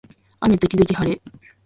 [0.39, 1.21] 雨時々はれ